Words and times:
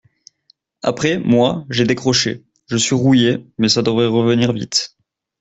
Après, 0.81 1.19
moi, 1.19 1.63
j’ai 1.69 1.85
décroché. 1.85 2.43
Je 2.65 2.75
suis 2.75 2.95
rouillée, 2.95 3.45
mais 3.59 3.69
ça 3.69 3.83
devrait 3.83 4.07
revenir 4.07 4.51
vite 4.51 4.97